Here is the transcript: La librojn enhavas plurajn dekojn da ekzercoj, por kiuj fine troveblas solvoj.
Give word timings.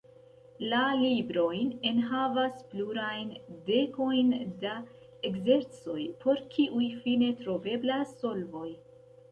La 0.69 0.77
librojn 1.01 1.67
enhavas 1.89 2.63
plurajn 2.71 3.29
dekojn 3.69 4.33
da 4.65 4.73
ekzercoj, 5.33 6.01
por 6.27 6.43
kiuj 6.57 6.91
fine 7.07 7.31
troveblas 7.45 8.19
solvoj. 8.25 8.69